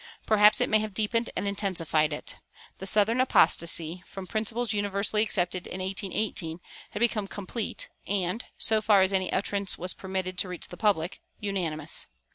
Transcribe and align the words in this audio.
Perhaps 0.25 0.59
it 0.59 0.67
may 0.67 0.79
have 0.79 0.95
deepened 0.95 1.29
and 1.35 1.47
intensified 1.47 2.11
it. 2.11 2.37
The 2.79 2.87
"southern 2.87 3.21
apostasy," 3.21 4.01
from 4.07 4.25
principles 4.25 4.73
universally 4.73 5.21
accepted 5.21 5.67
in 5.67 5.79
1818, 5.79 6.59
had 6.89 6.99
become 6.99 7.27
complete 7.27 7.87
and 8.07 8.43
(so 8.57 8.81
far 8.81 9.01
as 9.01 9.13
any 9.13 9.31
utterance 9.31 9.77
was 9.77 9.93
permitted 9.93 10.39
to 10.39 10.47
reach 10.49 10.69
the 10.69 10.75
public) 10.75 11.21
unanimous. 11.39 12.07